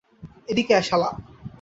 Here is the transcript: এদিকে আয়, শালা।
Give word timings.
এদিকে 0.49 0.71
আয়, 0.77 0.85
শালা। 0.89 1.09